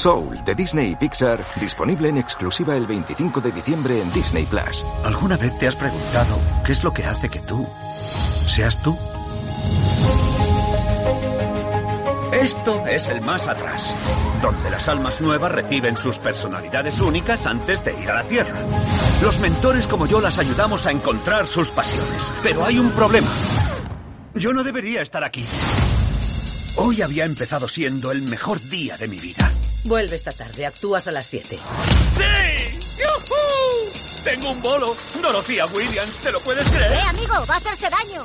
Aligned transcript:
Soul 0.00 0.42
de 0.46 0.54
Disney 0.54 0.92
y 0.92 0.96
Pixar, 0.96 1.44
disponible 1.60 2.08
en 2.08 2.16
exclusiva 2.16 2.74
el 2.74 2.86
25 2.86 3.42
de 3.42 3.52
diciembre 3.52 4.00
en 4.00 4.10
Disney 4.12 4.46
Plus. 4.46 4.82
¿Alguna 5.04 5.36
vez 5.36 5.58
te 5.58 5.66
has 5.66 5.76
preguntado 5.76 6.38
qué 6.64 6.72
es 6.72 6.82
lo 6.82 6.90
que 6.90 7.04
hace 7.04 7.28
que 7.28 7.40
tú 7.40 7.68
seas 8.48 8.82
tú? 8.82 8.96
Esto 12.32 12.86
es 12.86 13.08
el 13.08 13.20
más 13.20 13.46
atrás, 13.46 13.94
donde 14.40 14.70
las 14.70 14.88
almas 14.88 15.20
nuevas 15.20 15.52
reciben 15.52 15.98
sus 15.98 16.18
personalidades 16.18 16.98
únicas 17.02 17.46
antes 17.46 17.84
de 17.84 17.92
ir 18.00 18.08
a 18.08 18.14
la 18.14 18.24
Tierra. 18.24 18.58
Los 19.22 19.38
mentores 19.40 19.86
como 19.86 20.06
yo 20.06 20.22
las 20.22 20.38
ayudamos 20.38 20.86
a 20.86 20.92
encontrar 20.92 21.46
sus 21.46 21.70
pasiones, 21.70 22.32
pero 22.42 22.64
hay 22.64 22.78
un 22.78 22.90
problema. 22.92 23.28
Yo 24.32 24.54
no 24.54 24.64
debería 24.64 25.02
estar 25.02 25.22
aquí. 25.24 25.44
Hoy 26.76 27.02
había 27.02 27.26
empezado 27.26 27.68
siendo 27.68 28.10
el 28.12 28.22
mejor 28.22 28.66
día 28.66 28.96
de 28.96 29.06
mi 29.06 29.18
vida. 29.18 29.52
Vuelve 29.84 30.16
esta 30.16 30.32
tarde, 30.32 30.66
actúas 30.66 31.06
a 31.06 31.10
las 31.10 31.26
7. 31.26 31.56
¡Sí! 31.56 32.78
¡Yujú! 32.98 34.22
Tengo 34.24 34.50
un 34.50 34.62
bolo. 34.62 34.96
Dorothea 35.22 35.66
Williams, 35.66 36.18
¿te 36.20 36.30
lo 36.30 36.40
puedes 36.40 36.68
creer? 36.68 36.92
¡Eh, 36.92 37.02
amigo! 37.08 37.34
¡Va 37.48 37.54
a 37.54 37.58
hacerse 37.58 37.88
daño! 37.88 38.22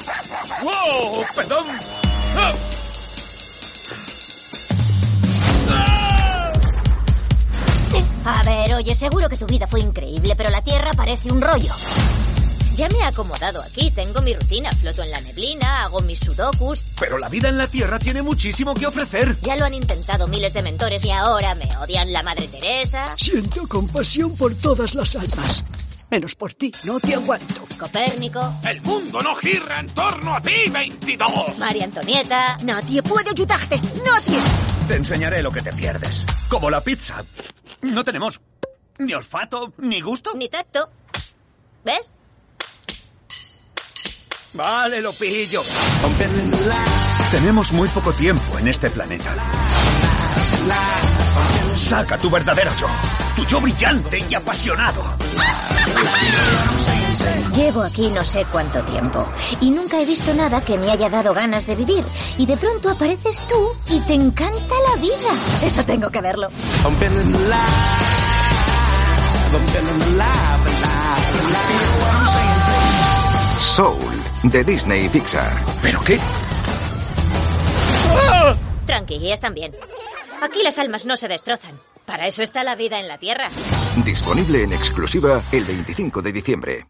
¡Wow! 0.62 1.26
¡Perdón! 1.36 1.68
¡Ah! 2.36 2.54
A 8.28 8.42
ver, 8.44 8.74
oye, 8.74 8.96
seguro 8.96 9.30
que 9.30 9.38
tu 9.38 9.46
vida 9.46 9.68
fue 9.68 9.80
increíble, 9.82 10.36
pero 10.36 10.50
la 10.50 10.64
Tierra 10.64 10.92
parece 10.98 11.32
un 11.32 11.42
rollo. 11.42 11.72
Ya 12.76 12.90
me 12.90 12.98
he 12.98 13.04
acomodado 13.04 13.62
aquí, 13.64 13.90
tengo 13.92 14.22
mi 14.22 14.34
rutina, 14.34 14.70
floto 14.72 15.02
en 15.02 15.12
la 15.12 15.22
neblina, 15.22 15.84
hago 15.84 16.02
mis 16.02 16.20
sudokus. 16.20 16.80
Pero 17.00 17.18
la 17.18 17.30
vida 17.30 17.48
en 17.48 17.58
la 17.58 17.68
Tierra 17.68 17.98
tiene 17.98 18.22
muchísimo 18.22 18.74
que 18.74 18.86
ofrecer. 18.86 19.38
Ya 19.42 19.56
lo 19.56 19.64
han 19.64 19.74
intentado 19.74 20.28
miles 20.28 20.54
de 20.54 20.62
mentores 20.62 21.06
y 21.06 21.12
ahora 21.12 21.56
me 21.56 21.68
odian 21.78 22.12
la 22.12 22.22
Madre 22.22 22.50
Teresa. 22.50 23.16
Siento 23.18 23.66
compasión 23.68 24.36
por 24.36 24.54
todas 24.56 24.94
las 24.94 25.16
almas. 25.16 25.64
Menos 26.12 26.36
por 26.36 26.54
ti, 26.54 26.70
no 26.84 27.00
te 27.00 27.16
aguanto. 27.16 27.66
Copérnico. 27.80 28.42
El 28.68 28.82
mundo 28.82 29.22
no 29.22 29.36
gira 29.36 29.80
en 29.80 29.88
torno 29.88 30.36
a 30.36 30.42
ti, 30.42 30.70
22. 30.70 31.58
María 31.58 31.86
Antonieta. 31.86 32.58
Nadie 32.64 33.02
puede 33.02 33.30
ayudarte. 33.30 33.80
Nadie. 34.06 34.40
Te 34.88 34.96
enseñaré 34.96 35.42
lo 35.42 35.52
que 35.52 35.62
te 35.62 35.72
pierdes. 35.72 36.26
Como 36.50 36.70
la 36.70 36.82
pizza. 36.82 37.24
No 37.82 38.04
tenemos 38.04 38.42
ni 39.00 39.14
olfato, 39.14 39.74
ni 39.78 40.02
gusto. 40.02 40.34
Ni 40.36 40.50
tacto. 40.50 40.90
¿Ves? 41.84 42.15
Vale, 44.56 45.02
lo 45.02 45.12
pillo. 45.12 45.62
Tenemos 47.30 47.74
muy 47.74 47.90
poco 47.90 48.14
tiempo 48.14 48.58
en 48.58 48.70
este 48.70 48.90
planeta. 48.90 49.36
Saca 51.76 52.18
tu 52.18 52.30
verdadero 52.30 52.72
yo. 52.80 52.88
Tu 53.36 53.46
yo 53.46 53.60
brillante 53.60 54.24
y 54.30 54.34
apasionado. 54.34 55.04
Llevo 57.54 57.82
aquí 57.84 58.10
no 58.10 58.24
sé 58.24 58.46
cuánto 58.52 58.82
tiempo 58.84 59.28
y 59.60 59.70
nunca 59.72 60.00
he 60.00 60.06
visto 60.06 60.34
nada 60.34 60.62
que 60.62 60.78
me 60.78 60.90
haya 60.90 61.10
dado 61.10 61.34
ganas 61.34 61.66
de 61.66 61.76
vivir. 61.76 62.06
Y 62.38 62.46
de 62.46 62.56
pronto 62.56 62.90
apareces 62.90 63.42
tú 63.48 63.76
y 63.94 64.00
te 64.02 64.14
encanta 64.14 64.76
la 64.90 65.02
vida. 65.02 65.66
Eso 65.66 65.84
tengo 65.84 66.10
que 66.10 66.22
verlo. 66.22 66.48
Soul 73.76 74.00
de 74.50 74.64
Disney 74.64 75.06
y 75.06 75.10
Pixar. 75.10 75.52
¿Pero 75.82 76.00
qué? 76.08 76.18
Tranqui, 78.86 79.20
guías 79.20 79.42
también. 79.42 79.76
Aquí 80.42 80.64
las 80.64 80.78
almas 80.78 81.06
no 81.06 81.18
se 81.18 81.28
destrozan. 81.28 81.78
Para 82.06 82.26
eso 82.26 82.42
está 82.42 82.64
la 82.64 82.76
vida 82.76 83.02
en 83.02 83.10
la 83.10 83.18
Tierra. 83.18 83.50
Disponible 84.06 84.64
en 84.64 84.72
exclusiva 84.72 85.42
el 85.52 85.66
25 85.66 86.22
de 86.22 86.32
diciembre. 86.32 86.86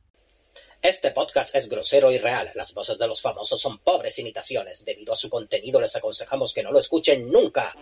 Este 0.79 1.09
podcast 1.09 1.55
es 1.55 1.67
grosero 1.67 2.11
y 2.11 2.19
real. 2.19 2.51
Las 2.53 2.71
voces 2.71 2.99
de 2.99 3.07
los 3.07 3.19
famosos 3.19 3.59
son 3.59 3.79
pobres 3.79 4.19
imitaciones. 4.19 4.85
Debido 4.85 5.13
a 5.13 5.15
su 5.15 5.27
contenido 5.27 5.81
les 5.81 5.95
aconsejamos 5.95 6.53
que 6.53 6.61
no 6.61 6.71
lo 6.71 6.77
escuchen 6.77 7.31
nunca. 7.31 7.73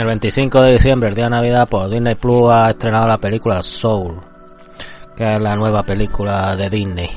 El 0.00 0.06
25 0.06 0.62
de 0.62 0.72
diciembre, 0.72 1.10
el 1.10 1.14
día 1.14 1.24
de 1.24 1.30
Navidad, 1.30 1.68
pues 1.68 1.90
Disney 1.90 2.14
Plus 2.14 2.50
ha 2.50 2.70
estrenado 2.70 3.06
la 3.06 3.18
película 3.18 3.62
Soul, 3.62 4.18
que 5.14 5.36
es 5.36 5.42
la 5.42 5.54
nueva 5.56 5.82
película 5.82 6.56
de 6.56 6.70
Disney. 6.70 7.10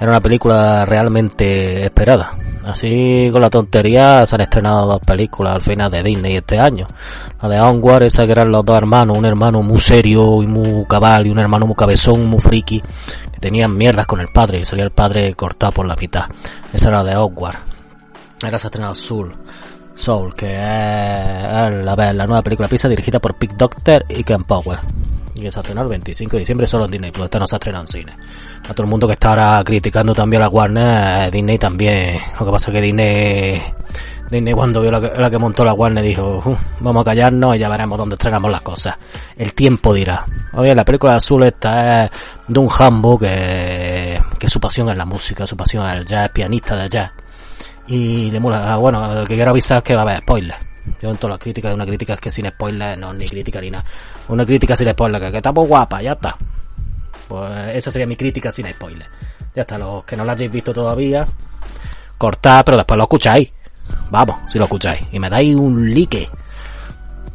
Era 0.00 0.10
una 0.10 0.22
película 0.22 0.86
realmente 0.86 1.84
esperada. 1.84 2.32
Así 2.64 3.28
con 3.30 3.42
la 3.42 3.50
tontería 3.50 4.24
se 4.24 4.36
han 4.36 4.40
estrenado 4.40 4.86
dos 4.86 5.00
películas 5.00 5.56
al 5.56 5.60
final 5.60 5.90
de 5.90 6.02
Disney 6.02 6.36
este 6.36 6.58
año. 6.58 6.86
La 7.42 7.48
de 7.50 7.60
Onward, 7.60 8.04
esa 8.04 8.24
que 8.24 8.32
eran 8.32 8.50
los 8.50 8.64
dos 8.64 8.78
hermanos, 8.78 9.18
un 9.18 9.26
hermano 9.26 9.62
muy 9.62 9.78
serio 9.78 10.42
y 10.42 10.46
muy 10.46 10.86
cabal 10.86 11.26
y 11.26 11.30
un 11.30 11.40
hermano 11.40 11.66
muy 11.66 11.76
cabezón, 11.76 12.24
muy 12.24 12.40
friki, 12.40 12.80
que 12.80 13.38
tenían 13.38 13.76
mierdas 13.76 14.06
con 14.06 14.18
el 14.18 14.28
padre 14.28 14.60
y 14.60 14.64
salía 14.64 14.86
el 14.86 14.92
padre 14.92 15.34
cortado 15.34 15.72
por 15.72 15.86
la 15.86 15.94
mitad. 15.94 16.24
Esa 16.72 16.88
era 16.88 17.02
la 17.02 17.10
de 17.10 17.16
Onward. 17.18 17.58
Ahora 18.42 18.58
se 18.58 18.66
ha 18.66 18.68
estrenado 18.68 18.94
Soul. 18.94 19.36
Soul, 20.00 20.34
que 20.34 20.46
es 20.46 21.74
la, 21.84 21.94
la 21.94 22.26
nueva 22.26 22.42
película 22.42 22.68
pizza 22.68 22.88
dirigida 22.88 23.18
por 23.18 23.34
Pete 23.34 23.54
Doctor 23.58 24.06
y 24.08 24.24
Ken 24.24 24.44
Power. 24.44 24.78
Y 25.34 25.44
ha 25.44 25.48
estrenado 25.48 25.82
el 25.82 25.90
25 25.90 26.36
de 26.36 26.38
diciembre 26.38 26.66
solo 26.66 26.86
en 26.86 26.90
Disney, 26.90 27.10
pues 27.12 27.24
esta 27.24 27.38
no 27.38 27.46
se 27.46 27.56
ha 27.56 27.78
en 27.78 27.86
cine. 27.86 28.16
A 28.66 28.72
todo 28.72 28.84
el 28.84 28.88
mundo 28.88 29.06
que 29.06 29.12
está 29.12 29.30
ahora 29.30 29.62
criticando 29.62 30.14
también 30.14 30.40
a 30.40 30.46
la 30.46 30.48
Warner, 30.50 31.28
eh, 31.28 31.30
Disney 31.30 31.58
también. 31.58 32.18
Lo 32.38 32.46
que 32.46 32.52
pasa 32.52 32.70
es 32.70 32.74
que 32.74 32.80
Disney, 32.80 33.62
Disney 34.30 34.54
cuando 34.54 34.80
vio 34.80 34.90
la 34.90 35.02
que, 35.02 35.20
la 35.20 35.30
que 35.30 35.38
montó 35.38 35.66
la 35.66 35.74
Warner 35.74 36.02
dijo, 36.02 36.42
"Uh, 36.46 36.56
vamos 36.80 37.02
a 37.02 37.04
callarnos 37.04 37.56
y 37.56 37.58
ya 37.58 37.68
veremos 37.68 37.98
dónde 37.98 38.14
estrenamos 38.14 38.50
las 38.50 38.62
cosas. 38.62 38.96
El 39.36 39.52
tiempo 39.52 39.92
dirá. 39.92 40.24
Oye, 40.54 40.74
la 40.74 40.84
película 40.84 41.16
azul 41.16 41.42
esta 41.42 42.04
es 42.04 42.10
de 42.48 42.58
un 42.58 42.68
jambo 42.68 43.18
que, 43.18 44.18
que 44.38 44.48
su 44.48 44.58
pasión 44.60 44.88
es 44.88 44.96
la 44.96 45.04
música, 45.04 45.46
su 45.46 45.58
pasión 45.58 45.86
es 45.90 45.96
el 45.98 46.06
jazz, 46.06 46.24
es 46.24 46.32
pianista 46.32 46.74
de 46.76 46.88
jazz 46.88 47.10
y 47.90 48.30
le 48.30 48.38
mola, 48.38 48.76
bueno, 48.76 49.14
lo 49.14 49.26
que 49.26 49.34
quiero 49.34 49.50
avisar 49.50 49.78
es 49.78 49.84
que 49.84 49.94
va 49.94 50.02
a 50.02 50.04
haber 50.04 50.18
spoilers. 50.18 50.60
Yo 51.02 51.10
en 51.10 51.16
todas 51.16 51.32
las 51.34 51.40
críticas, 51.40 51.74
una 51.74 51.84
crítica 51.84 52.14
es 52.14 52.20
que 52.20 52.30
sin 52.30 52.46
spoilers, 52.46 52.96
no, 52.96 53.12
ni 53.12 53.28
crítica 53.28 53.60
ni 53.60 53.70
nada. 53.70 53.84
Una 54.28 54.46
crítica 54.46 54.76
sin 54.76 54.90
spoilers, 54.90 55.24
que, 55.24 55.30
que 55.32 55.36
está 55.38 55.50
muy 55.50 55.66
guapa, 55.66 56.00
ya 56.00 56.12
está. 56.12 56.36
Pues 57.26 57.76
esa 57.76 57.90
sería 57.90 58.06
mi 58.06 58.16
crítica 58.16 58.52
sin 58.52 58.68
spoilers. 58.68 59.10
Ya 59.54 59.62
está, 59.62 59.76
los 59.76 60.04
que 60.04 60.16
no 60.16 60.24
la 60.24 60.32
hayáis 60.32 60.50
visto 60.50 60.72
todavía, 60.72 61.26
cortad, 62.16 62.62
pero 62.64 62.76
después 62.76 62.96
lo 62.96 63.04
escucháis. 63.04 63.52
Vamos, 64.10 64.36
si 64.48 64.58
lo 64.58 64.64
escucháis. 64.64 65.02
Y 65.10 65.18
me 65.18 65.28
dais 65.28 65.56
un 65.56 65.92
like. 65.92 66.30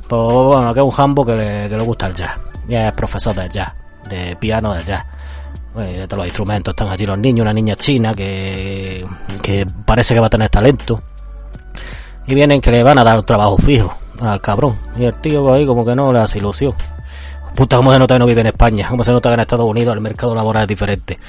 Pues 0.08 0.22
bueno, 0.22 0.74
que 0.74 0.80
es 0.80 0.86
un 0.86 0.92
jambo 0.92 1.26
que 1.26 1.36
le, 1.36 1.70
que 1.70 1.76
le 1.76 1.84
gusta 1.84 2.08
el 2.08 2.16
jazz. 2.16 2.38
Y 2.70 2.76
es 2.76 2.94
profesor 2.94 3.36
de 3.36 3.50
jazz, 3.50 3.74
de 4.08 4.38
piano 4.38 4.74
de 4.74 4.84
jazz. 4.86 5.06
Los 5.76 6.26
instrumentos 6.26 6.72
están 6.72 6.88
allí 6.88 7.06
los 7.06 7.18
niños, 7.18 7.42
una 7.42 7.54
niña 7.54 7.76
china 7.76 8.14
que, 8.14 9.06
que 9.42 9.66
parece 9.86 10.14
que 10.14 10.20
va 10.20 10.28
a 10.28 10.30
tener 10.30 10.50
talento. 10.50 11.02
Y 12.28 12.34
vienen 12.34 12.62
que 12.62 12.72
le 12.72 12.82
van 12.82 12.98
a 12.98 13.04
dar 13.04 13.18
un 13.18 13.26
trabajo 13.26 13.58
fijo 13.58 13.96
al 14.22 14.42
cabrón. 14.42 14.78
Y 14.96 15.04
el 15.04 15.16
tío 15.16 15.54
ahí 15.54 15.66
como 15.66 15.86
que 15.86 15.96
no 15.96 16.14
le 16.14 16.20
hace 16.20 16.40
ilusión. 16.40 16.74
Puta, 17.56 17.78
como 17.78 17.92
se 17.92 18.00
nota 18.00 18.16
que 18.16 18.20
no 18.20 18.26
vive 18.26 18.42
en 18.42 18.48
España, 18.48 18.88
como 18.90 19.04
se 19.04 19.12
nota 19.12 19.30
que 19.30 19.34
en 19.36 19.40
Estados 19.42 19.66
Unidos 19.66 19.94
el 19.96 20.02
mercado 20.02 20.34
laboral 20.34 20.64
es 20.64 20.70
diferente. 20.70 21.20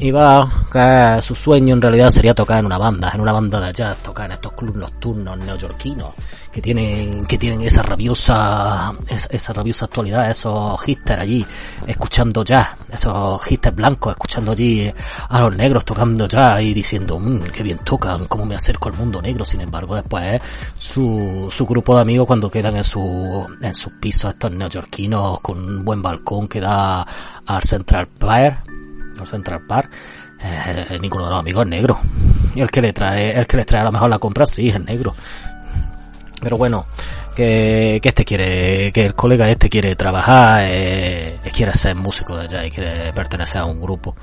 Va, 0.00 0.48
que 0.72 1.20
su 1.20 1.34
sueño 1.34 1.74
en 1.74 1.82
realidad 1.82 2.10
sería 2.10 2.32
tocar 2.32 2.60
en 2.60 2.66
una 2.66 2.78
banda, 2.78 3.10
en 3.12 3.20
una 3.20 3.32
banda 3.32 3.60
de 3.60 3.72
jazz, 3.72 3.98
tocar 3.98 4.26
en 4.26 4.32
estos 4.32 4.52
clubes 4.52 4.76
nocturnos 4.76 5.36
neoyorquinos, 5.36 6.10
que 6.52 6.62
tienen, 6.62 7.26
que 7.26 7.36
tienen 7.36 7.62
esa 7.62 7.82
rabiosa, 7.82 8.94
esa, 9.08 9.52
rabiosa 9.52 9.86
actualidad, 9.86 10.30
esos 10.30 10.80
hipsters 10.82 11.20
allí, 11.20 11.44
escuchando 11.84 12.44
jazz, 12.44 12.68
esos 12.88 13.42
hipsters 13.42 13.74
blancos, 13.74 14.12
escuchando 14.12 14.52
allí 14.52 14.90
a 15.30 15.40
los 15.40 15.56
negros 15.56 15.84
tocando 15.84 16.28
jazz 16.28 16.62
y 16.62 16.72
diciendo, 16.72 17.18
mmm, 17.18 17.42
qué 17.52 17.64
bien 17.64 17.78
tocan, 17.78 18.26
cómo 18.26 18.46
me 18.46 18.54
acerco 18.54 18.88
al 18.88 18.94
mundo 18.94 19.20
negro, 19.20 19.44
sin 19.44 19.62
embargo 19.62 19.96
después 19.96 20.40
su, 20.78 21.48
su 21.50 21.66
grupo 21.66 21.96
de 21.96 22.02
amigos 22.02 22.28
cuando 22.28 22.48
quedan 22.48 22.76
en 22.76 22.84
su, 22.84 23.46
en 23.60 23.74
sus 23.74 23.94
pisos 23.94 24.30
estos 24.30 24.52
neoyorquinos 24.52 25.40
con 25.40 25.58
un 25.58 25.84
buen 25.84 26.00
balcón 26.00 26.46
que 26.46 26.60
da 26.60 27.04
al 27.46 27.62
Central 27.64 28.06
Park, 28.06 28.78
al 29.22 29.26
Central 29.26 29.60
Park, 29.66 29.90
eh, 30.42 30.98
ninguno 31.00 31.24
de 31.24 31.30
los 31.30 31.40
amigos 31.40 31.64
es 31.64 31.70
negro. 31.70 31.98
Y 32.54 32.60
el 32.60 32.70
que 32.70 32.80
le 32.80 32.92
trae, 32.92 33.30
el 33.30 33.46
que 33.46 33.56
le 33.56 33.64
trae 33.64 33.82
a 33.82 33.84
lo 33.84 33.92
mejor 33.92 34.10
la 34.10 34.18
compra 34.18 34.46
sí 34.46 34.68
es 34.68 34.80
negro. 34.80 35.14
Pero 36.40 36.56
bueno, 36.56 36.86
que, 37.34 37.98
que 38.00 38.08
este 38.08 38.24
quiere, 38.24 38.92
que 38.92 39.06
el 39.06 39.14
colega 39.14 39.48
este 39.50 39.68
quiere 39.68 39.96
trabajar, 39.96 40.66
eh, 40.68 41.40
quiere 41.52 41.72
ser 41.74 41.96
músico 41.96 42.36
de 42.36 42.44
allá 42.44 42.64
y 42.64 42.70
quiere 42.70 43.12
pertenecer 43.12 43.60
a 43.60 43.64
un 43.64 43.80
grupo. 43.80 44.14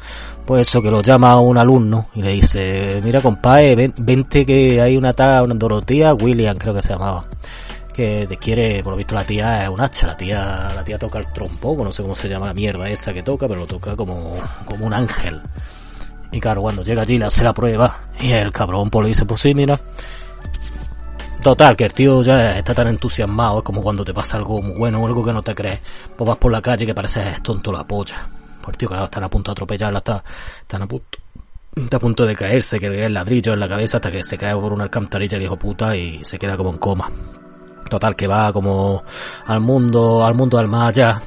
Pues 0.46 0.68
eso, 0.68 0.82
que 0.82 0.92
lo 0.92 1.02
llama 1.02 1.40
un 1.40 1.58
alumno 1.58 2.08
y 2.14 2.22
le 2.22 2.32
dice, 2.32 3.02
mira 3.04 3.22
compadre, 3.22 3.76
ven, 3.76 3.94
vente 3.98 4.46
que 4.46 4.82
hay 4.82 4.96
una 4.96 5.14
tal, 5.14 5.44
una 5.44 5.56
Dorotía 5.56 6.14
William 6.14 6.58
creo 6.58 6.74
que 6.74 6.82
se 6.82 6.94
llamaba 6.94 7.26
que 7.96 8.26
te 8.28 8.38
quiere, 8.38 8.84
por 8.84 8.92
lo 8.92 8.98
visto 8.98 9.16
la 9.16 9.24
tía 9.24 9.64
es 9.64 9.70
un 9.70 9.80
hacha, 9.80 10.08
la 10.08 10.18
tía, 10.18 10.72
la 10.76 10.84
tía 10.84 11.00
toca 11.00 11.20
el 11.20 11.32
trombón, 11.32 11.84
no 11.84 11.92
sé 11.92 12.04
cómo 12.04 12.16
se 12.16 12.28
llama 12.28 12.48
la 12.48 12.54
mierda 12.54 12.90
esa 12.90 13.14
que 13.14 13.24
toca, 13.24 13.48
pero 13.48 13.62
lo 13.62 13.68
toca 13.68 13.96
como, 13.96 14.38
como 14.66 14.86
un 14.86 14.94
ángel. 14.94 15.42
Y 16.32 16.40
claro, 16.40 16.62
cuando 16.62 16.84
llega 16.84 17.04
allí 17.04 17.18
le 17.18 17.26
hace 17.26 17.44
la 17.44 17.54
prueba 17.54 18.10
y 18.20 18.32
el 18.32 18.52
cabrón 18.52 18.90
pues 18.90 19.04
le 19.04 19.10
dice, 19.10 19.26
pues 19.26 19.40
sí, 19.40 19.56
mira. 19.56 19.80
Total, 21.42 21.78
que 21.78 21.86
el 21.86 21.94
tío 21.94 22.24
ya 22.24 22.58
está 22.58 22.74
tan 22.74 22.88
entusiasmado, 22.88 23.60
es 23.60 23.64
como 23.64 23.82
cuando 23.82 24.04
te 24.04 24.14
pasa 24.14 24.38
algo 24.38 24.62
muy 24.62 24.76
bueno 24.76 25.02
o 25.02 25.06
algo 25.06 25.24
que 25.24 25.32
no 25.32 25.42
te 25.42 25.56
crees, 25.56 25.80
pues 26.18 26.28
vas 26.28 26.38
por 26.38 26.52
la 26.52 26.62
calle 26.62 26.86
que 26.86 26.94
pareces 26.94 27.42
tonto 27.42 27.72
la 27.72 27.86
polla. 27.86 28.28
Pues 28.62 28.78
tío, 28.78 28.90
claro, 28.90 29.06
están 29.06 29.24
a 29.24 29.30
punto 29.30 29.52
de 29.52 29.54
atropellarla, 29.54 30.00
está, 30.00 30.24
están 30.60 30.82
a 30.82 30.88
punto, 30.88 31.18
está 31.76 31.98
a 31.98 32.00
punto 32.00 32.26
de 32.26 32.36
caerse, 32.36 32.80
que 32.80 32.90
le 32.90 33.06
el 33.06 33.14
ladrillo 33.14 33.54
en 33.54 33.60
la 33.60 33.70
cabeza 33.70 33.98
hasta 33.98 34.12
que 34.12 34.24
se 34.24 34.38
cae 34.38 34.56
por 34.56 34.74
una 34.74 34.86
alcantarilla 34.86 35.38
el 35.38 35.44
hijo 35.44 35.58
puta 35.58 35.96
y 35.96 36.24
se 36.24 36.40
queda 36.40 36.58
como 36.58 36.72
en 36.72 36.78
coma. 36.78 37.10
Total, 37.90 38.16
que 38.16 38.28
va 38.28 38.52
como 38.52 39.04
al 39.46 39.62
mundo, 39.62 40.26
al 40.26 40.34
mundo 40.34 40.58
del 40.58 40.68
más 40.68 40.90
allá. 40.90 41.22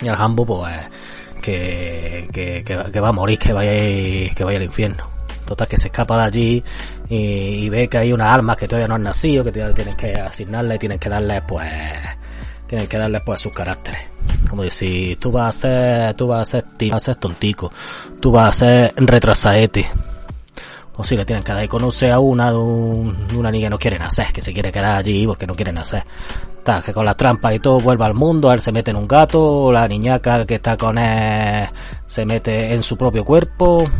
Y 0.00 0.08
al 0.08 0.16
Hambo, 0.16 0.44
pues, 0.44 0.74
que, 1.40 2.28
que, 2.32 2.64
que, 2.64 3.00
va 3.00 3.08
a 3.08 3.12
morir, 3.12 3.38
que 3.38 3.52
vaya, 3.52 3.72
que 4.34 4.44
vaya 4.44 4.58
al 4.58 4.64
infierno. 4.64 5.08
Total, 5.44 5.68
que 5.68 5.76
se 5.76 5.88
escapa 5.88 6.16
de 6.16 6.24
allí 6.24 6.64
y, 7.08 7.68
ve 7.68 7.88
que 7.88 7.98
hay 7.98 8.12
unas 8.12 8.32
almas 8.32 8.56
que 8.56 8.66
todavía 8.66 8.88
no 8.88 8.94
han 8.94 9.02
nacido, 9.02 9.44
que 9.44 9.52
todavía 9.52 9.74
tienen 9.74 9.96
que 9.96 10.14
asignarle 10.14 10.76
y 10.76 10.78
tienen 10.78 10.98
que 10.98 11.10
darle, 11.10 11.42
pues, 11.42 11.70
tienen 12.66 12.86
que 12.86 12.96
darle, 12.96 13.20
pues, 13.20 13.42
sus 13.42 13.52
caracteres. 13.52 14.00
Como 14.48 14.62
decir, 14.62 15.18
tú 15.20 15.30
vas 15.30 15.56
a 15.56 15.60
ser, 15.60 16.14
tú 16.14 16.28
vas 16.28 16.40
a 16.40 16.44
ser, 16.50 16.64
vas 16.90 16.94
a 16.94 16.98
ser 17.00 17.16
tontico, 17.16 17.70
tú 18.20 18.32
vas 18.32 18.48
a 18.48 18.52
ser 18.52 18.94
retrasaete 18.96 19.86
o 20.96 21.04
si 21.04 21.16
le 21.16 21.24
tienen 21.24 21.42
que 21.42 21.52
dar 21.52 21.64
y 21.64 21.68
conoce 21.68 22.10
a 22.10 22.18
una 22.20 22.50
de, 22.52 22.58
un, 22.58 23.26
una 23.34 23.50
niña 23.50 23.66
que 23.66 23.70
no 23.70 23.78
quiere 23.78 23.98
nacer, 23.98 24.32
que 24.32 24.40
se 24.40 24.52
quiere 24.52 24.70
quedar 24.70 24.96
allí 24.96 25.26
porque 25.26 25.46
no 25.46 25.54
quiere 25.54 25.72
nacer. 25.72 26.04
Está, 26.58 26.80
que 26.80 26.92
con 26.92 27.04
la 27.04 27.14
trampa 27.14 27.52
y 27.52 27.58
todo 27.58 27.80
vuelve 27.80 28.04
al 28.04 28.14
mundo, 28.14 28.52
él 28.52 28.60
se 28.60 28.72
mete 28.72 28.90
en 28.90 28.96
un 28.96 29.08
gato, 29.08 29.70
la 29.72 29.86
niñaca 29.86 30.46
que 30.46 30.54
está 30.54 30.76
con 30.76 30.96
él 30.98 31.68
se 32.06 32.24
mete 32.24 32.72
en 32.72 32.82
su 32.82 32.96
propio 32.96 33.24
cuerpo 33.24 33.90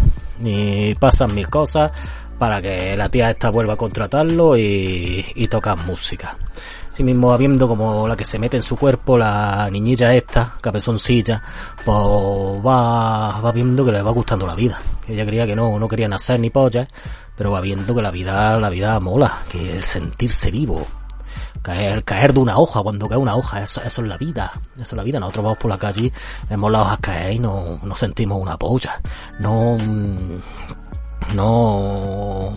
y 0.42 0.94
pasan 0.94 1.34
mil 1.34 1.48
cosas 1.48 1.90
para 2.38 2.60
que 2.60 2.96
la 2.96 3.08
tía 3.08 3.30
esta 3.30 3.50
vuelva 3.50 3.74
a 3.74 3.76
contratarlo 3.76 4.56
y, 4.56 5.24
y 5.34 5.46
toca 5.46 5.76
música. 5.76 6.36
Así 6.94 7.02
mismo 7.02 7.26
va 7.26 7.36
viendo 7.36 7.66
como 7.66 8.06
la 8.06 8.14
que 8.16 8.24
se 8.24 8.38
mete 8.38 8.56
en 8.56 8.62
su 8.62 8.76
cuerpo, 8.76 9.18
la 9.18 9.68
niñilla 9.68 10.14
esta, 10.14 10.54
cabezoncilla, 10.60 11.42
pues 11.84 11.96
va, 12.64 13.40
va 13.40 13.50
viendo 13.52 13.84
que 13.84 13.90
le 13.90 14.00
va 14.00 14.12
gustando 14.12 14.46
la 14.46 14.54
vida. 14.54 14.80
Ella 15.08 15.26
creía 15.26 15.44
que 15.44 15.56
no, 15.56 15.76
no 15.76 15.88
quería 15.88 16.06
nacer 16.06 16.38
ni 16.38 16.50
polla, 16.50 16.86
pero 17.36 17.50
va 17.50 17.60
viendo 17.60 17.96
que 17.96 18.00
la 18.00 18.12
vida, 18.12 18.60
la 18.60 18.70
vida 18.70 19.00
mola, 19.00 19.40
que 19.50 19.76
el 19.76 19.82
sentirse 19.82 20.52
vivo, 20.52 20.86
caer, 21.62 22.04
caer 22.04 22.32
de 22.32 22.38
una 22.38 22.58
hoja, 22.58 22.80
cuando 22.80 23.08
cae 23.08 23.18
una 23.18 23.34
hoja, 23.34 23.62
eso, 23.62 23.80
eso 23.82 24.02
es 24.02 24.08
la 24.08 24.16
vida, 24.16 24.52
eso 24.76 24.82
es 24.82 24.92
la 24.92 25.02
vida. 25.02 25.18
Nosotros 25.18 25.44
vamos 25.44 25.58
por 25.58 25.70
la 25.72 25.78
calle, 25.78 26.12
vemos 26.48 26.70
las 26.70 26.82
hojas 26.82 26.98
caer 27.00 27.32
y 27.32 27.38
no, 27.40 27.80
no 27.82 27.96
sentimos 27.96 28.40
una 28.40 28.56
polla, 28.56 29.00
no, 29.40 29.76
no, 31.34 32.56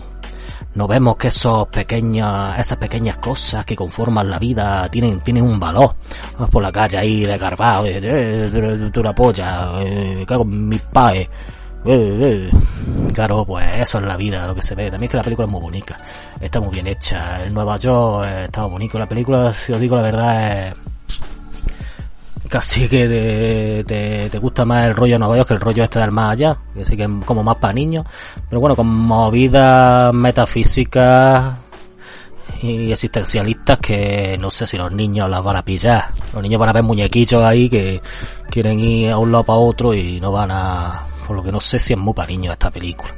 no 0.74 0.86
vemos 0.86 1.16
que 1.16 1.28
esos 1.28 1.68
pequeños, 1.68 2.58
esas 2.58 2.78
pequeñas 2.78 3.16
cosas 3.18 3.64
que 3.64 3.76
conforman 3.76 4.30
la 4.30 4.38
vida 4.38 4.88
tienen, 4.90 5.20
tienen 5.20 5.44
un 5.44 5.58
valor. 5.58 5.94
Vamos 6.34 6.50
por 6.50 6.62
la 6.62 6.72
calle 6.72 6.98
ahí 6.98 7.24
de 7.24 7.36
garbado, 7.38 7.86
eh, 7.86 8.00
eh, 8.02 8.90
una 8.96 9.14
polla, 9.14 9.72
eh, 9.80 10.24
cago 10.26 10.44
en 10.44 10.68
mis 10.68 10.82
paes. 10.82 11.28
Eh, 11.84 12.48
eh. 12.50 12.50
Claro, 13.14 13.44
pues 13.44 13.66
eso 13.76 13.98
es 13.98 14.04
la 14.04 14.16
vida, 14.16 14.46
lo 14.46 14.54
que 14.54 14.62
se 14.62 14.74
ve. 14.74 14.90
También 14.90 15.08
es 15.08 15.10
que 15.10 15.16
la 15.16 15.22
película 15.22 15.46
es 15.46 15.52
muy 15.52 15.60
bonita, 15.60 15.96
está 16.40 16.60
muy 16.60 16.70
bien 16.70 16.86
hecha. 16.86 17.44
En 17.44 17.54
Nueva 17.54 17.76
York 17.76 18.26
eh, 18.28 18.44
está 18.44 18.66
bonito. 18.66 18.98
La 18.98 19.08
película, 19.08 19.52
si 19.52 19.72
os 19.72 19.80
digo 19.80 19.96
la 19.96 20.02
verdad, 20.02 20.68
es 20.68 20.74
casi 22.48 22.88
que 22.88 23.84
te, 23.86 24.30
te, 24.30 24.38
gusta 24.38 24.64
más 24.64 24.86
el 24.86 24.94
rollo 24.94 25.18
Nueva 25.18 25.36
York 25.36 25.48
que 25.48 25.54
el 25.54 25.60
rollo 25.60 25.84
este 25.84 25.98
del 25.98 26.10
más 26.10 26.32
allá, 26.32 26.58
que 26.74 26.84
sí 26.84 26.96
que 26.96 27.04
es 27.04 27.10
como 27.24 27.42
más 27.42 27.56
para 27.56 27.72
niños, 27.72 28.06
pero 28.48 28.60
bueno, 28.60 28.74
con 28.74 28.86
movidas 28.86 30.12
metafísicas 30.14 31.54
y 32.62 32.90
existencialistas 32.90 33.78
que 33.78 34.36
no 34.40 34.50
sé 34.50 34.66
si 34.66 34.76
los 34.76 34.92
niños 34.92 35.30
las 35.30 35.44
van 35.44 35.56
a 35.56 35.64
pillar. 35.64 36.06
Los 36.32 36.42
niños 36.42 36.58
van 36.58 36.70
a 36.70 36.72
ver 36.72 36.82
muñequitos 36.82 37.44
ahí 37.44 37.68
que 37.68 38.00
quieren 38.50 38.80
ir 38.80 39.12
a 39.12 39.18
un 39.18 39.30
lado 39.30 39.44
para 39.44 39.58
otro 39.58 39.94
y 39.94 40.20
no 40.20 40.32
van 40.32 40.50
a... 40.50 41.06
Por 41.26 41.36
lo 41.36 41.42
que 41.42 41.52
no 41.52 41.60
sé 41.60 41.78
si 41.78 41.92
es 41.92 41.98
muy 41.98 42.14
para 42.14 42.28
niños 42.28 42.52
esta 42.52 42.70
película. 42.70 43.14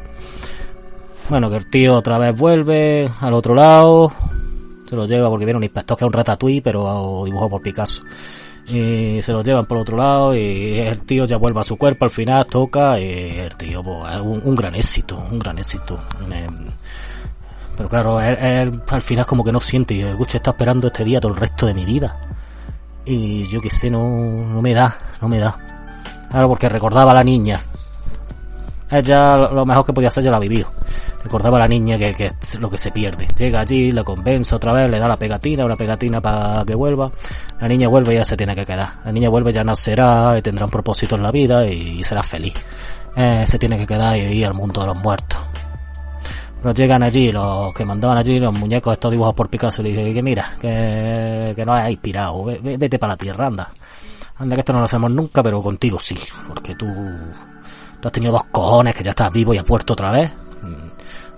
Bueno, 1.28 1.48
que 1.48 1.56
el 1.56 1.70
tío 1.70 1.94
otra 1.94 2.18
vez 2.18 2.36
vuelve 2.36 3.08
al 3.20 3.32
otro 3.34 3.54
lado, 3.54 4.12
se 4.88 4.96
lo 4.96 5.06
lleva 5.06 5.28
porque 5.30 5.44
viene 5.44 5.58
un 5.58 5.62
inspector 5.62 5.96
que 5.96 6.04
es 6.04 6.06
un 6.06 6.12
ratatouille, 6.12 6.60
pero 6.60 7.22
dibujado 7.24 7.50
por 7.50 7.62
Picasso 7.62 8.02
y 8.72 9.22
se 9.22 9.32
lo 9.32 9.42
llevan 9.42 9.66
por 9.66 9.78
otro 9.78 9.96
lado 9.96 10.34
y 10.34 10.78
el 10.78 11.02
tío 11.02 11.24
ya 11.24 11.36
vuelve 11.36 11.60
a 11.60 11.64
su 11.64 11.76
cuerpo 11.76 12.04
al 12.04 12.10
final 12.10 12.46
toca 12.46 13.00
y 13.00 13.38
el 13.38 13.56
tío 13.56 13.82
pues, 13.82 14.14
es 14.14 14.20
un, 14.20 14.54
gran 14.54 14.74
éxito 14.74 15.22
un 15.30 15.38
gran 15.38 15.58
éxito. 15.58 16.00
Eh, 16.32 16.46
pero 17.76 17.88
claro 17.88 18.20
él, 18.20 18.82
al 18.86 19.02
final 19.02 19.26
como 19.26 19.44
que 19.44 19.52
no 19.52 19.60
siente 19.60 19.94
y 19.94 20.02
escucha 20.02 20.38
está 20.38 20.50
esperando 20.50 20.86
este 20.86 21.04
día 21.04 21.20
todo 21.20 21.32
el 21.32 21.38
resto 21.38 21.66
de 21.66 21.74
mi 21.74 21.84
vida 21.84 22.16
y 23.04 23.46
yo 23.46 23.60
que 23.60 23.70
sé 23.70 23.90
no, 23.90 24.00
no 24.00 24.62
me 24.62 24.74
da 24.74 24.96
no 25.20 25.28
me 25.28 25.38
da. 25.38 25.56
Claro 26.30 26.48
porque 26.48 26.68
recordaba 26.68 27.10
a 27.10 27.14
la 27.14 27.24
niña. 27.24 27.60
Ella 28.90 29.36
lo 29.36 29.66
mejor 29.66 29.84
que 29.84 29.92
podía 29.92 30.08
hacer 30.08 30.24
ya 30.24 30.30
lo 30.30 30.36
ha 30.36 30.40
vivido. 30.40 30.72
Recordaba 31.22 31.58
a 31.58 31.60
la 31.60 31.68
niña 31.68 31.98
que, 31.98 32.14
que 32.14 32.26
es 32.42 32.58
lo 32.58 32.70
que 32.70 32.78
se 32.78 32.90
pierde. 32.90 33.28
Llega 33.36 33.60
allí, 33.60 33.92
la 33.92 34.04
convence 34.04 34.54
otra 34.54 34.72
vez, 34.72 34.90
le 34.90 34.98
da 34.98 35.06
la 35.06 35.18
pegatina, 35.18 35.64
una 35.64 35.76
pegatina 35.76 36.20
para 36.20 36.64
que 36.64 36.74
vuelva. 36.74 37.10
La 37.60 37.68
niña 37.68 37.88
vuelve 37.88 38.14
y 38.14 38.16
ya 38.16 38.24
se 38.24 38.36
tiene 38.36 38.54
que 38.54 38.64
quedar. 38.64 39.00
La 39.04 39.12
niña 39.12 39.28
vuelve 39.28 39.52
ya 39.52 39.62
nacerá 39.62 40.36
y 40.38 40.42
tendrá 40.42 40.64
un 40.64 40.70
propósito 40.70 41.16
en 41.16 41.22
la 41.22 41.30
vida 41.30 41.66
y 41.66 42.02
será 42.04 42.22
feliz. 42.22 42.54
Eh, 43.16 43.44
se 43.46 43.58
tiene 43.58 43.76
que 43.76 43.86
quedar 43.86 44.16
y 44.16 44.22
ir 44.22 44.46
al 44.46 44.54
mundo 44.54 44.80
de 44.80 44.86
los 44.86 44.96
muertos. 44.96 45.38
Pero 46.62 46.74
llegan 46.74 47.02
allí, 47.02 47.32
los 47.32 47.72
que 47.72 47.84
mandaban 47.84 48.18
allí, 48.18 48.38
los 48.38 48.52
muñecos 48.52 48.92
estos 48.92 49.10
dibujados 49.10 49.34
por 49.34 49.48
Picasso, 49.48 49.82
le 49.82 49.90
dije 49.90 50.12
que 50.12 50.22
mira, 50.22 50.52
que, 50.60 51.54
que 51.56 51.64
no 51.64 51.72
has 51.72 51.90
inspirado, 51.90 52.44
vete 52.44 52.98
para 52.98 53.14
la 53.14 53.16
tierra, 53.16 53.46
anda. 53.46 53.70
Anda 54.36 54.56
que 54.56 54.60
esto 54.60 54.72
no 54.72 54.78
lo 54.80 54.84
hacemos 54.84 55.10
nunca, 55.10 55.42
pero 55.42 55.62
contigo 55.62 55.98
sí, 56.00 56.16
porque 56.48 56.74
tú 56.74 56.86
tú 58.00 58.08
has 58.08 58.12
tenido 58.12 58.32
dos 58.32 58.44
cojones 58.44 58.94
que 58.94 59.04
ya 59.04 59.10
estás 59.10 59.30
vivo 59.30 59.54
y 59.54 59.58
has 59.58 59.68
muerto 59.68 59.92
otra 59.92 60.10
vez. 60.10 60.30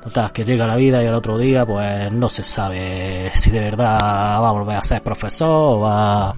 Total, 0.02 0.32
que 0.32 0.44
llega 0.44 0.66
la 0.66 0.75
vida 0.75 1.00
y 1.02 1.06
el 1.06 1.14
otro 1.14 1.38
día 1.38 1.64
pues 1.64 2.12
no 2.12 2.28
se 2.28 2.42
sabe 2.42 3.30
si 3.35 3.50
de 3.50 3.61
verdad 3.61 3.99
va 4.02 4.49
a 4.49 4.52
volver 4.52 4.76
a 4.76 4.82
ser 4.82 5.00
profesor 5.00 5.49
o 5.49 5.80
va, 5.80 6.35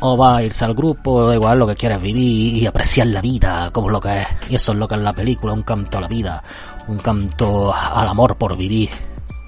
o 0.00 0.16
va 0.16 0.36
a 0.36 0.42
irse 0.42 0.64
al 0.64 0.74
grupo, 0.74 1.24
da 1.28 1.34
igual 1.34 1.58
lo 1.58 1.68
que 1.68 1.76
quieras 1.76 2.02
vivir 2.02 2.62
y 2.62 2.66
apreciar 2.66 3.06
la 3.06 3.20
vida 3.20 3.70
como 3.72 3.90
lo 3.90 4.00
que 4.00 4.22
es. 4.22 4.26
Y 4.50 4.56
eso 4.56 4.72
es 4.72 4.78
lo 4.78 4.88
que 4.88 4.96
es 4.96 5.00
la 5.00 5.12
película, 5.12 5.52
un 5.52 5.62
canto 5.62 5.98
a 5.98 6.00
la 6.00 6.08
vida, 6.08 6.42
un 6.88 6.98
canto 6.98 7.72
al 7.72 8.08
amor 8.08 8.36
por 8.36 8.56
vivir. 8.56 8.90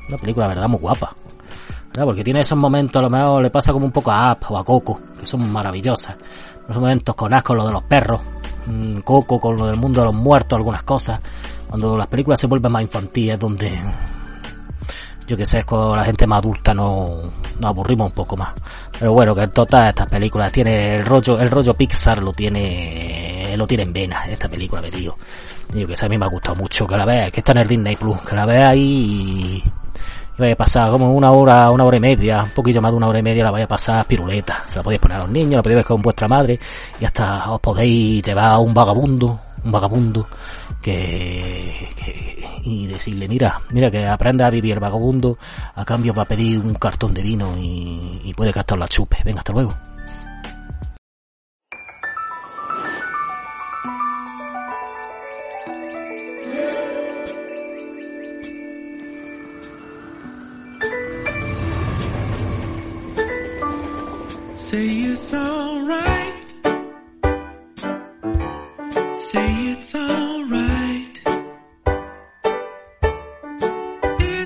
Una 0.09 0.17
película, 0.17 0.47
la 0.47 0.55
verdad, 0.55 0.69
muy 0.69 0.79
guapa. 0.79 1.15
¿verdad? 1.89 2.05
Porque 2.05 2.23
tiene 2.23 2.41
esos 2.41 2.57
momentos, 2.57 3.01
a 3.01 3.03
lo 3.03 3.11
mejor 3.11 3.43
le 3.43 3.51
pasa 3.51 3.73
como 3.73 3.87
un 3.87 3.93
poco 3.93 4.13
a 4.13 4.31
App 4.31 4.51
o 4.51 4.57
a 4.57 4.65
Coco, 4.65 5.01
que 5.19 5.27
son 5.27 5.51
maravillosas. 5.51 6.17
Esos 6.69 6.81
momentos 6.81 7.15
con 7.17 7.35
asco, 7.35 7.55
lo 7.55 7.67
de 7.67 7.73
los 7.73 7.83
perros, 7.83 8.21
Coco 9.03 9.41
con 9.41 9.57
lo 9.57 9.67
del 9.67 9.77
mundo 9.77 10.01
de 10.01 10.07
los 10.07 10.15
muertos, 10.15 10.57
algunas 10.57 10.83
cosas. 10.83 11.21
Cuando 11.69 11.97
las 11.97 12.07
películas 12.09 12.41
se 12.41 12.47
vuelven 12.47 12.73
más 12.73 12.83
infantiles, 12.83 13.39
donde 13.39 13.79
yo 15.29 15.37
que 15.37 15.45
sé, 15.45 15.63
con 15.65 15.95
la 15.95 16.05
gente 16.05 16.27
más 16.27 16.39
adulta 16.39 16.73
no 16.73 17.21
nos 17.61 17.69
aburrimos 17.71 18.07
un 18.07 18.15
poco 18.15 18.35
más. 18.35 18.55
Pero 18.99 19.13
bueno, 19.13 19.35
que 19.35 19.43
en 19.43 19.51
todas 19.51 19.91
estas 19.91 20.07
películas 20.07 20.51
tiene 20.51 20.97
el 20.97 21.05
rollo, 21.05 21.39
el 21.39 21.51
rollo 21.51 21.75
Pixar 21.75 22.23
lo 22.23 22.33
tiene, 22.33 23.55
lo 23.57 23.67
tiene 23.67 23.83
en 23.83 23.93
vena 23.93 24.25
esta 24.27 24.49
película, 24.49 24.81
metido. 24.81 25.17
Yo 25.75 25.87
que 25.87 25.95
sé, 25.95 26.07
a 26.07 26.09
mí 26.09 26.17
me 26.17 26.25
ha 26.25 26.29
gustado 26.29 26.57
mucho 26.57 26.87
que 26.87 26.97
la 26.97 27.05
veas, 27.05 27.31
que 27.31 27.41
está 27.41 27.53
en 27.53 27.59
el 27.59 27.69
Disney 27.69 27.97
Plus, 27.97 28.23
que 28.23 28.35
la 28.35 28.47
veas 28.47 28.71
ahí 28.71 29.63
y, 29.63 29.65
vaya 30.39 30.55
a 30.55 30.57
pasar 30.57 30.91
como 30.91 31.13
una 31.13 31.31
hora, 31.31 31.71
una 31.71 31.85
hora 31.85 31.99
y 31.99 32.01
media, 32.01 32.45
un 32.45 32.51
poquillo 32.51 32.81
más 32.81 32.93
de 32.93 32.97
una 32.97 33.09
hora 33.09 33.19
y 33.19 33.23
media 33.23 33.45
la 33.45 33.51
vaya 33.51 33.67
a 33.67 33.69
pasar 33.69 34.07
piruleta. 34.07 34.63
Se 34.65 34.77
la 34.77 34.83
podéis 34.83 35.01
poner 35.01 35.19
a 35.19 35.21
los 35.25 35.31
niños, 35.31 35.57
la 35.57 35.63
podéis 35.63 35.77
ver 35.77 35.85
con 35.85 36.01
vuestra 36.01 36.27
madre 36.27 36.59
y 36.99 37.05
hasta 37.05 37.51
os 37.51 37.61
podéis 37.61 38.23
llevar 38.23 38.53
a 38.53 38.59
un 38.59 38.73
vagabundo, 38.73 39.39
un 39.63 39.73
vagabundo 39.73 40.27
que, 40.81 41.89
que 41.97 42.49
y 42.65 42.87
decirle, 42.87 43.29
mira, 43.29 43.61
mira 43.71 43.91
que 43.91 44.07
aprenda 44.07 44.47
a 44.47 44.51
vivir 44.51 44.73
el 44.73 44.81
vagabundo, 44.81 45.39
a 45.75 45.85
cambio 45.85 46.15
va 46.15 46.23
a 46.23 46.29
pedir 46.29 46.61
un 46.61 46.75
cartón 46.75 47.15
de 47.15 47.23
vino 47.23 47.57
y, 47.57 48.21
y 48.25 48.35
puede 48.35 48.53
gastar 48.53 48.79
la 48.79 48.89
chupe. 48.89 49.19
Venga, 49.25 49.39
hasta 49.39 49.53
luego. 49.53 49.75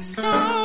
so 0.03 0.62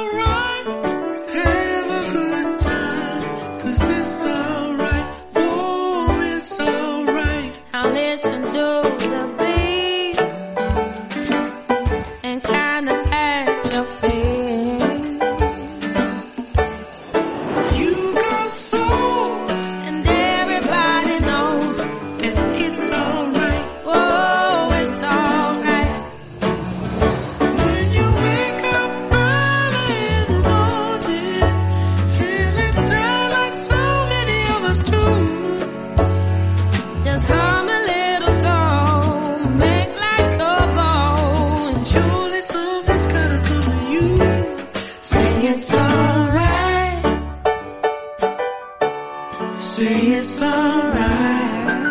Say 49.60 50.13
it's 50.17 50.41
alright. 50.41 51.87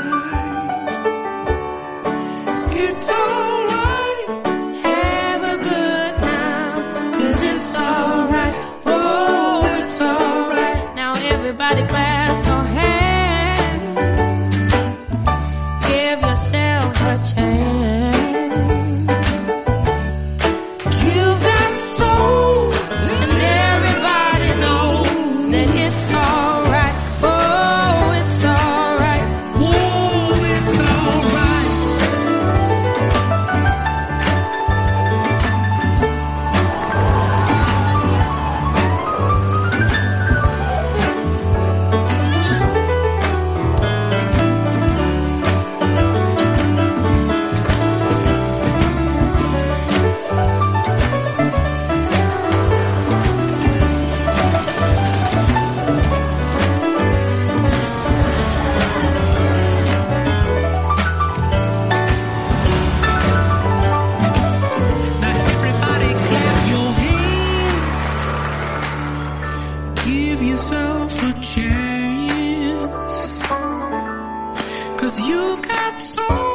Cause 75.07 75.21
you've 75.21 75.63
got 75.63 76.03
soul. 76.03 76.46